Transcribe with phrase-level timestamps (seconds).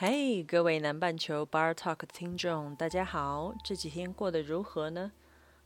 [0.00, 5.10] 嘿各位南半球 Bar Talk 的听众，大家好，这几天过得如何呢？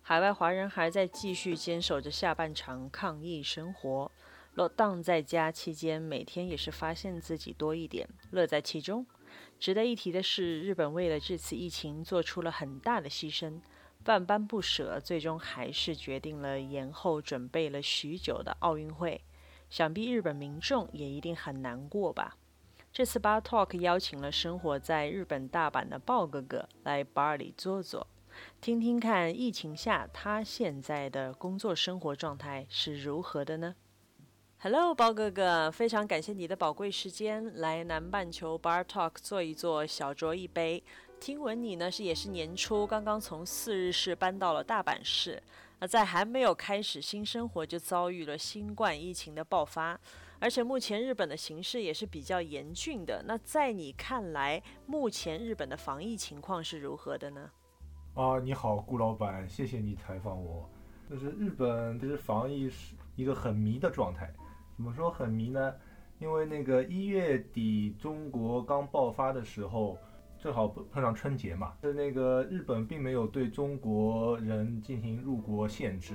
[0.00, 4.10] 海外华人还在继续坚守着下半场抗疫生活
[4.56, 9.04] ，lockdown 在家期间，每天也是发现自己多一点，乐在其中。
[9.60, 13.60] 值得一提的是，日本为了这次疫情做出了很大的牺牲，
[14.06, 19.20] 万般不舍，最终还是决定了延后准备了许久的奥运会。
[19.68, 22.38] 想必日本民众也一定很难过吧。
[22.92, 28.06] 这次 Bar Talk 邀请了生活在日本大阪的豹哥哥来 Bar 里坐坐，
[28.60, 33.74] 听听看疫情下他现在的工作生活状态是如何的呢
[34.58, 40.84] ？Hello，豹哥哥，非常感谢你的宝贵时间来南半球 Bar Talk 坐一坐，小酌一杯。
[41.18, 45.42] 听闻你呢是也是年初刚刚从四日市搬到了大阪市，
[45.78, 49.98] 那在还没有开始新生活就遭遇了新冠疫情的爆发。
[50.42, 53.22] 而且目前日本的形势也是比较严峻的。
[53.28, 57.48] 那在你看来，目前日本的防疫情况是如何的呢？
[58.14, 60.68] 啊，你好，顾老板，谢谢你采访我。
[61.08, 64.34] 就是日本，就是防疫是一个很迷的状态。
[64.74, 65.72] 怎么说很迷呢？
[66.18, 69.96] 因为那个一月底中国刚爆发的时候，
[70.40, 76.14] 正好碰上春节嘛，是那个日本并没有对中国人进行入国限制。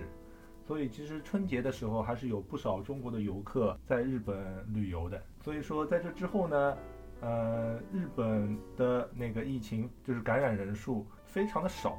[0.68, 5.23] 所以其实春节的时候还是有不少中国的游客在日本旅游的。
[5.42, 6.78] 所以说在这之后呢，
[7.22, 11.98] 呃，日本的那个疫情就是感染人数非常的少，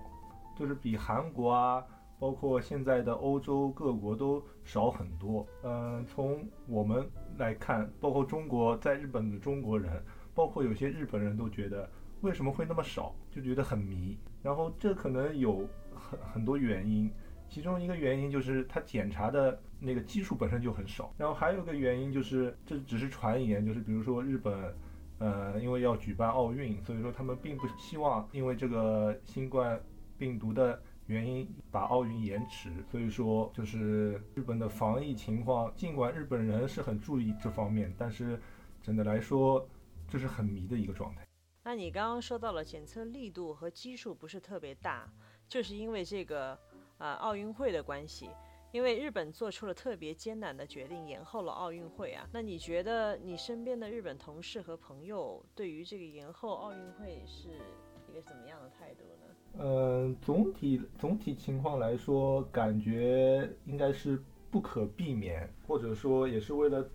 [0.55, 1.83] 就是比韩国啊，
[2.19, 5.46] 包括现在的欧洲各国都少很多。
[5.62, 7.08] 嗯、呃，从我们
[7.39, 11.89] 来看，包括中国在日本的中国人，包括有些日本人都觉得
[12.20, 14.19] 为什么会那么少，就觉得很迷。
[14.42, 17.11] 然后这可能有很很多原因。
[17.48, 24.74] 其中一个原因就是他检查的那个基数本身就很少，然后还有一个原因就是这只是传言，就是比如说日本，
[25.18, 29.80] 呃，因为要举办奥运，所以说他们并不希望因为这个新冠
[30.18, 38.39] 病毒的原因把奥运延迟，所以说就是日本的防疫情况，尽管日本人是很注意这方面，但是
[38.83, 39.67] 整的来说，
[40.06, 41.27] 这是很迷的一个状态。
[41.64, 45.11] 那你刚刚说到了检测力度和基数不是特别大，
[45.48, 46.58] 就是因为这个。
[46.98, 48.29] 啊，奥运会的关系，
[48.73, 52.29] 因为日本做出了特别艰难的决定，延后了奥运会啊。
[52.33, 57.48] 那你觉得你身边的日本同事和朋友对于这个延后奥运会是
[58.11, 59.35] 一个怎么样的态度呢？
[59.59, 66.86] 嗯、呃，总体总体情况来说，感觉应该是不可避免，或者说也是为了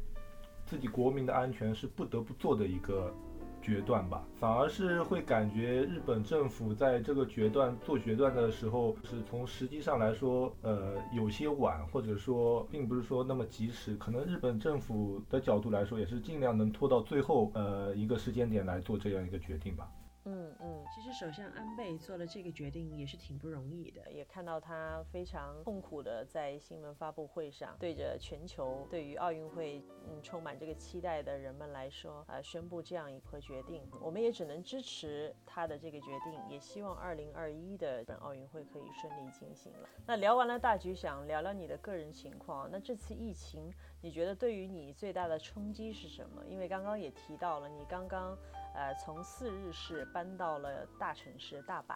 [0.66, 3.14] 自己国民的安全，是不得不做的一个。
[3.63, 13.96] 决断吧，反而是会感觉日本政府在这个决断做决断的时候，是从实际上来说，呃，有些晚，或者说并不是说那么及时。
[13.96, 19.90] 可能日本政府的角度来说，也是尽量能拖到最后，呃，一个时间点来做这样一个决定吧。
[20.25, 39.90] 嗯嗯，其实首相安倍做了这个决定也是挺不容易的，也看到他非常痛苦的在新闻发布会上对着全球对于奥运会嗯充满这个期待的人们来说啊、呃、宣布这样一个决定，我们也只能支持他的这个决定，也希望二零二一的本奥运会可以顺利进行了。
[40.07, 42.69] 那聊完了大局，想聊聊你的个人情况。
[42.72, 43.73] 那这次疫情，
[44.03, 46.46] 你觉得对于你最大的冲击是什么？
[46.46, 48.38] 因为刚刚也提到了，你刚刚。
[48.75, 51.94] 呃，从四日市搬到了大城市大阪，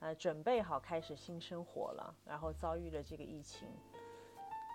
[0.00, 3.68] 呃，准备好开始新生活了，然后遭遇了这个疫情，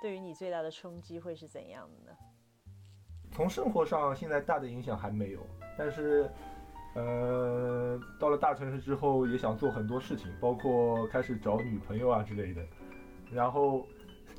[0.01, 2.17] 对于你最大的冲击会是怎样的呢？
[3.33, 5.41] 从生活上现在大的影响还没有，
[5.77, 6.31] 但是，
[6.93, 12.65] 呃，到了大城市之后也想做很多事情，包括开始找女朋友啊之类的，
[13.29, 13.85] 然后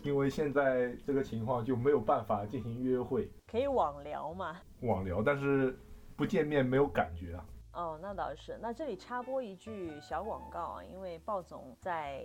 [0.07, 4.61] 因为现在这个情况就没有办法进行约会，可以网聊嘛？
[4.81, 5.79] 网聊，但是。
[6.19, 7.45] 不见面没有感觉啊！
[7.75, 8.59] 哦，那倒是。
[8.63, 12.25] 那这里插播一句小广告啊，因为鲍总在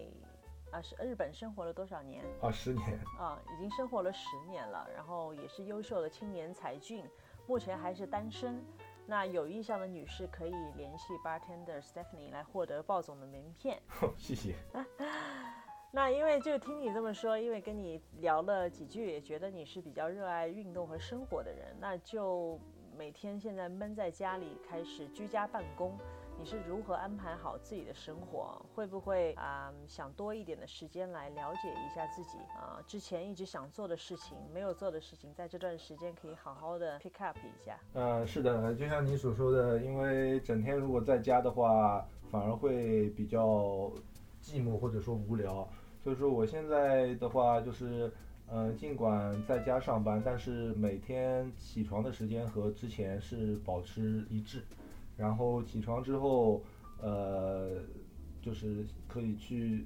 [0.71, 2.23] 啊是日本生活了多少年？
[2.41, 4.87] 啊，十年啊，已经生活了十年了。
[4.95, 7.05] 然后也是优秀的青年才俊，
[7.47, 8.63] 目前还是单身。
[9.05, 13.77] 那有意向的女士可以联系 bartender Stephanie 来获得鲍总的名片。
[14.01, 14.55] 哦， 谢谢。
[15.91, 22.59] 那因为就听你这么说，因为跟你聊了几句，也觉得你是比较热爱运动和生活的人，那就。
[22.97, 25.97] 每天现在闷在家里，开始居家办公，
[26.37, 28.63] 你是如何安排好自己的生活？
[28.75, 37.79] 会不会啊、想多一点的时间来了解一下自己啊、之前一直想做的事情，没有做的事情，在这段时间可以好好的 pick up 一下。
[37.93, 43.89] 呃，是的，就像你所说的，因为整天如果在家的话，反而会比较
[44.43, 45.67] 寂寞或者说无聊。
[46.03, 48.11] 所以说我现在的话就是。
[48.53, 54.61] 嗯，尽管在家上班，但是每天起床的时间和之前是保持一致，
[55.15, 56.61] 然后起床之后，
[57.01, 57.81] 呃，
[58.41, 59.85] 就是可以去，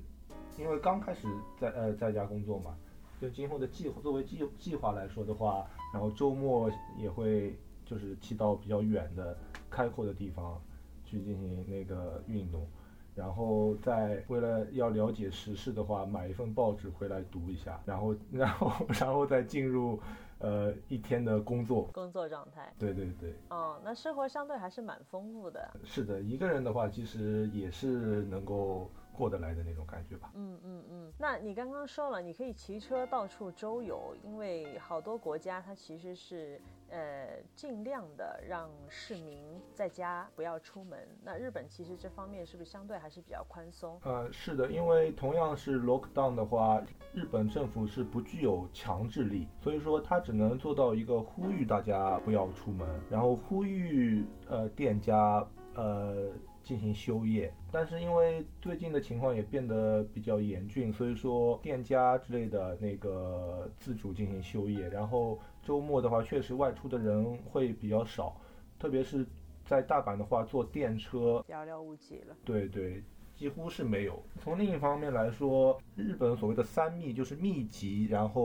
[0.57, 1.27] 因为刚开始
[1.59, 2.75] 在呃在家工作嘛，
[3.21, 9.37] 就今后的计划作为计计划来说的话，然后周末也会就是去到比较远的
[9.69, 10.59] 开阔的地方
[11.05, 12.67] 去进行那个运动。
[13.15, 19.99] 然后再为了要了解时事的话，买一份报纸回来读一下，然后，然后，然后再进入，
[20.39, 22.73] 呃，一天的工作工作状态。
[22.77, 23.33] 对对对。
[23.49, 25.71] 哦，那生活相对还是蛮丰富的。
[25.83, 28.91] 是的，一个人的话，其实也是能够。
[29.17, 30.29] 过得来的那种感觉吧。
[30.33, 31.13] 嗯嗯嗯。
[31.17, 36.59] 那你刚刚说了，你可以骑车到处周游，因为好多国家它其实是
[36.89, 39.43] 呃尽量的让市民
[39.73, 40.99] 在家不要出门。
[41.23, 43.99] 那日本其实这方面是不是相对还是比较宽松？
[44.03, 46.81] 呃，是的，因为同样是 lockdown 的话，
[47.13, 55.45] 日本政府是不具有强制力，所以说它只能做到一个呼吁大家不要出门，然后呼吁呃店家
[55.75, 56.31] 呃。
[56.65, 64.89] 进行休业，但是因为最近的情况也变得比较严峻，所以说店家之类的那个自主进行休业。
[64.89, 68.35] 然后周末的话，确实外出的人会比较少，
[68.79, 69.25] 特别是
[69.63, 72.35] 在大阪的话，坐电车寥寥无几了。
[72.43, 73.01] 对对。
[73.35, 74.17] 几乎是没有。
[74.39, 78.41] 从另一方面来说，日本所谓的三密就是密集，然后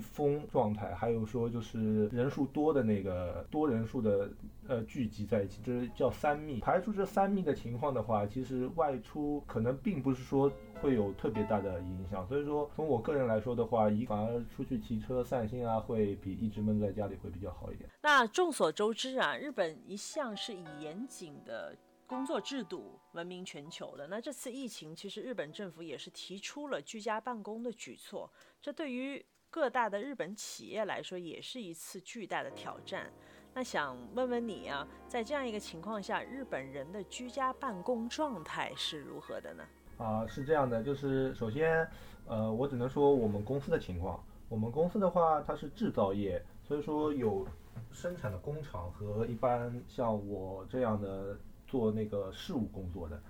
[0.00, 4.30] 风状态，还有说就是人数多的那个多人数的
[4.66, 6.58] 呃聚集在一起，这是叫三密。
[6.60, 10.50] 排除这三密的情况的话，其实外出可能并不是说
[10.80, 12.26] 会有特别大的影响。
[12.26, 17.88] 所以说，从我个人来说的话，一反而出去骑车散心啊，会比一直闷在家里会比较好一点。
[18.02, 21.76] 那众所周知啊，日本一向是以严谨的。
[22.06, 24.08] 工作制度闻名全球的。
[24.08, 28.28] 那这次疫情，其实日本政府也是提出了居家办公的举措。
[28.60, 33.10] 这对于各大的日本企业来说，也是一次巨大的挑战。
[33.52, 39.64] 那想问问你啊，在这样一个情况下，日本人的居家办公状态是如何的呢？
[39.98, 41.86] 啊，是这样的，就是首先，
[42.26, 44.22] 呃，我只能说我们公司的情况。
[44.48, 47.46] 我们公司的话，它是制造业，所以说有
[47.90, 51.38] 生产的工厂和一般像我这样的。
[51.70, 53.22] 做那个事务工作的，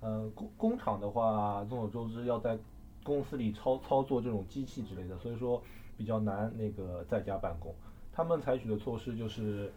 [0.00, 2.58] 呃，工工厂的话，众所周知要在
[3.04, 5.62] 公司里操操作这种机器之类的，所以说
[5.96, 7.72] 比较难那个在家办公。
[8.12, 9.72] 他们采取的措施就是，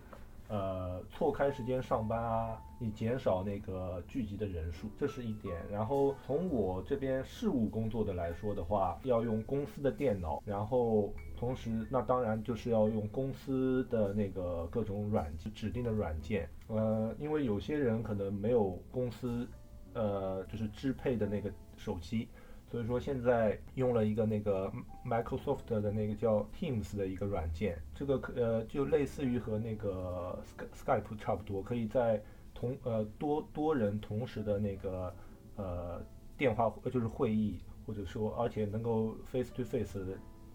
[0.48, 5.56] 呃，错开时间上班啊，以减少那个聚集的人数，这是一点。
[5.72, 11.14] 然后从我这边事务工作的来说的话，要用公司的电脑，然后。
[11.40, 16.50] 同时，那当然就是要用公司的那个各种软件，指定的软件。
[16.66, 19.48] 呃，因为有些人可能没有公司，
[19.94, 22.28] 呃，就是支配的那个手机，
[22.69, 24.72] 所以说现在用了一个那个
[25.06, 27.78] Microsoft 的那个叫 Teams 的一个软件。
[27.96, 30.38] 这个可呃就类似于和那个
[30.74, 32.22] Skype 差不多，可以在
[32.54, 35.14] 同呃多多人同时的那个
[35.56, 36.02] 呃
[36.38, 39.98] 电话就是会议，或者说而且能够 face to face。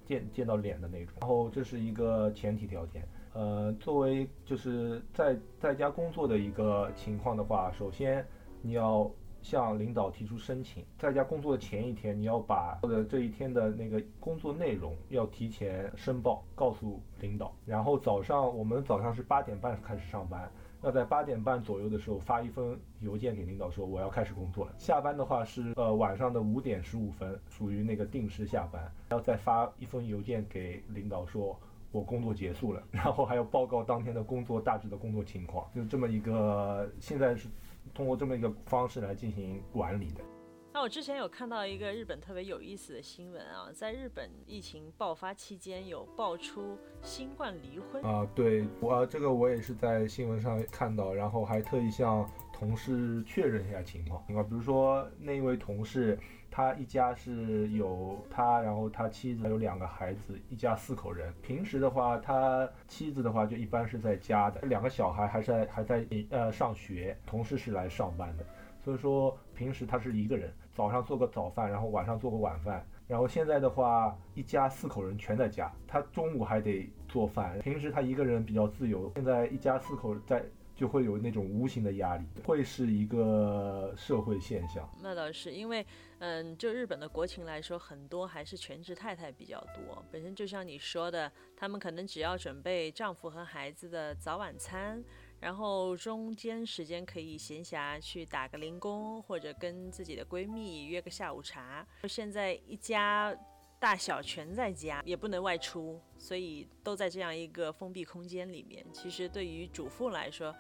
[0.04, 3.06] 见见到脸的那种，然后这是一个前提条件。
[3.34, 8.26] 呃，作为就是在在家工作的一个情况的话，首先
[8.62, 9.08] 你要
[9.42, 17.54] 向领导提出申请，在家工作的前一天，你要把或者这一天的那个工作内容要提前申报，告诉领导。
[17.66, 20.50] 然后早上我们早上是八点半开始上班。
[20.82, 24.74] 要在八点半左右的时候发一封邮件给领导说我要开始工作了。
[24.78, 28.92] 下班的话是呃晚上的五点十五分，属于那个定时下班。
[29.10, 31.56] 要再发一封邮件给领导说
[31.92, 35.64] 我工作结束了，然后还要报告当天的工作大致的工作情况。
[35.72, 37.48] 就这么一个，现在是
[37.94, 40.31] 通过这么一个方式来进行管理的。
[40.74, 54.24] 那我之前有看到一个日本特别有意思的新闻啊，在日本疫情爆发期间有爆出新冠离婚啊，对，我这个我也是在新闻上看到，然后还特意向同事确认一下情况。
[54.28, 56.18] 另外，比如说那一位同事，
[56.50, 61.34] 他一家是有他，然后他妻子还有两个孩子，一家四口人。
[61.42, 68.46] 平时的话，他妻子的话就一般是在家的，两个小孩还在还在呃上学，同事是来上班的。
[68.82, 77.58] 所以说平时他是一个人，早上做个早饭，然后晚上做个晚饭，然后现在的话一家四口人全在家，他中午还得做饭。
[77.60, 80.42] 平时他一个人比较自由，现在一家四口在
[80.74, 84.88] 就会有那种无形的压力，会是一个社会现象。
[85.02, 85.86] 那倒是，因为
[86.18, 90.02] 嗯，就日本的国情来说，很多还是全职太太比较多。
[90.10, 95.04] 本身就像你说的，他们可能只要准备丈夫和孩子的早晚餐。
[95.42, 101.84] 然后中间时间可以闲暇去打个零工，或者跟自己的闺蜜约个下午茶。
[102.08, 103.36] 现在一家
[103.80, 108.86] 大小全在家，也不能外出，所以都在这样一个封闭空间里面。
[108.92, 110.54] 其实对于主妇来说，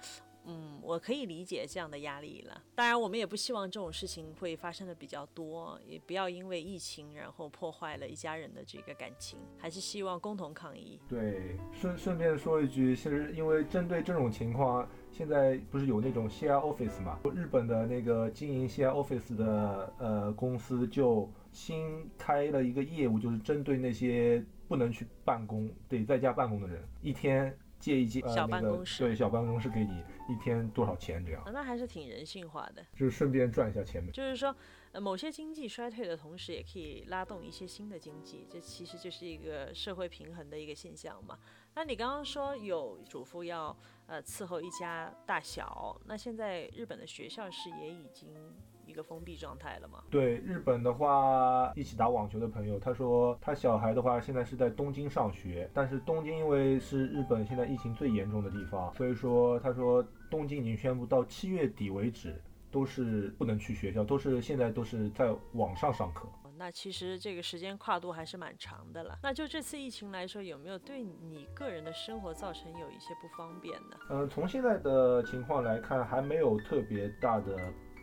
[0.44, 2.62] 嗯，我可以理解这样的压力了。
[2.74, 10.98] 当然，我们也不希望这种事情会发生的比较多，也不要因为疫情然后破坏了一家人的这个感情，还是希望共同抗疫。
[11.08, 17.20] 对，顺顺便说一句，其实因为针对这种情况，现在不是有那种 share office 嘛？
[17.34, 27.56] 日本的那个经营 share office 的呃公司就新开了一个业务，就是针对那些不能去办公、得在家办公的人，一天。
[27.82, 31.42] 借一借，呃，小办公室，那个，对，小办公室给你一天多少钱这样？
[31.42, 34.12] 啊，那还是挺人性化的，就是顺便赚一下钱呗。
[34.12, 34.54] 就是说，
[34.92, 41.36] 呃，某些经济衰退的同时，也可以拉动一些新的经济，这其实就是一个社会平衡的一个现象嘛。
[41.74, 43.76] 那你刚刚说有嘱咐要
[44.12, 48.28] 呃伺候一家大小，那现在日本的学校是也已经。
[48.84, 50.02] 一个封闭状态了吗？
[50.10, 62.34] 对，日本的话，一起打网球的朋友，他说他小孩的话现在是在东京上学，但是东京因为是日本现在疫情最严重的地方，所以说他说东京已经宣布到七月底为止
[62.72, 66.28] 都是不能去学校，都是现在都是在网上上课。
[66.62, 69.18] 那其实这个时间跨度还是蛮长的了。
[69.20, 73.96] 那就这次疫情来说，有没有对你个人的生活造成有一些不方便呢？
[74.08, 77.56] 嗯、呃，从现在的情况来看，还没有特别大的。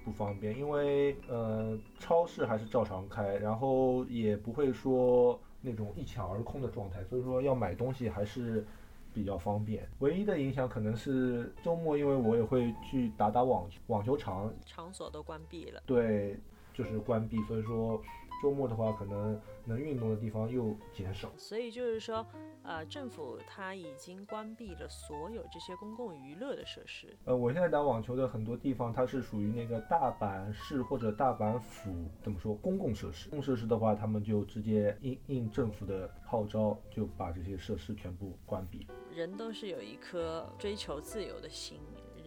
[0.06, 8.66] 不方便，因为呃，超市还是照常开，然后也不会说那种一抢而空的状态，所以说要买东西还是
[9.14, 9.88] 比较方便。
[10.00, 16.40] 唯一的影响可能是周末，因为我也会去打打网球，网球场场所都关闭了，对，
[16.74, 18.02] 就是关闭，所以说。
[18.42, 22.26] 周末的话，可能能运动的地方又减少，所以就是说，
[22.64, 27.16] 呃，政府它已经关闭了所有这些公共娱乐的设施。
[27.26, 33.30] 呃，我现在打网球的很多地方，它是属于那个大阪市或者大阪府，怎么说，公共设施。
[33.30, 38.88] 公共设施的话，他们就直接应应政府的号召，就把这些设施全部关闭。
[39.14, 41.80] 人都是有一颗追求自由的心。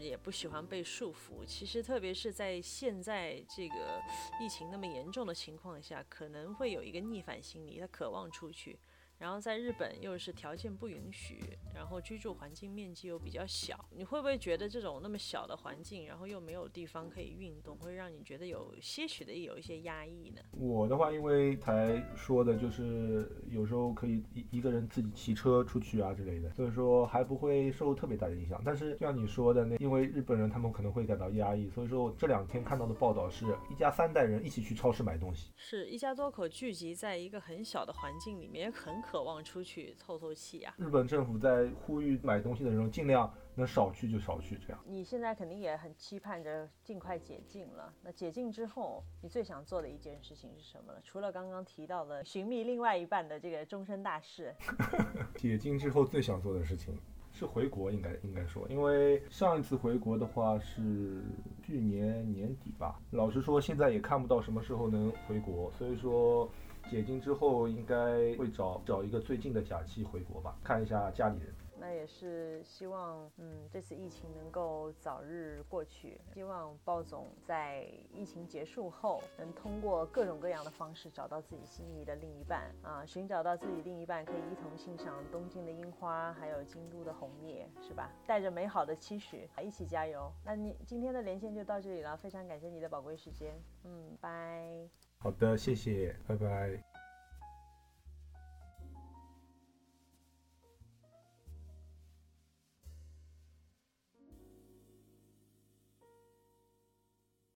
[0.03, 1.45] 也不喜欢被束缚。
[1.45, 4.03] 其实，特别是在现在这个
[4.41, 8.79] 疫情那么严重的情况下，可能会有一个逆反心理，他渴望出去。
[9.23, 11.39] 然后在日本又是条件不允许，
[11.73, 20.43] 然后居住环境面积又比较小，你会不会觉得这种那么小的环境，然后又没有地方可以运动，会让你觉得有些许的有一些压抑呢？
[20.51, 28.61] 我的话，因为才说的就是有时候可以一一个人自己骑车出去啊之类的，所以说还不会受特别大的影响。
[28.65, 39.12] 但是就像你说的那，因为日本人他们可能会感到压抑，所以说这两天看到的报道是一家三代人一起去超市买东西，是一家多口聚集在一个很小的环境里面，很可。
[39.13, 40.75] 渴望出去透透气啊！
[40.79, 44.83] 日本政府在呼吁买东西的人尽量能少去就少去，这样。
[44.87, 47.93] 你现在肯定也很期盼着尽快解禁了。
[48.03, 50.99] 那解禁之后，你最想做的一件事情是什么呢？
[51.05, 54.55] 除了刚刚提到的寻觅另外一半的这个终身大事。
[55.37, 56.99] 解禁之后最想做的事情
[57.33, 61.23] 是回国，应该应该说，因为上一次回国的话是
[61.63, 62.99] 去年年底吧。
[63.11, 66.49] 老实说，现在也看不到什么时候能回国，所以说。
[66.91, 71.55] 解禁之后，应该会找找一个最近的假期回国吧，看一下家里人。
[71.81, 76.21] 那也是希望，嗯，这次疫情能够早日过去。
[76.33, 88.09] 希望鲍总在疫情结束后，能通过各种各样的方式找到自己心仪的另一半啊，寻找到自己另一半，可以一同欣赏东京的樱花，还有京都的红叶，是吧？
[88.29, 90.33] 带着美好的期许，一起加油。
[90.45, 93.61] 那你今天的连线就到这里了，非常感谢你的宝贵时间。
[93.83, 94.89] 嗯，拜。
[95.23, 96.92] 好的，谢谢，拜拜。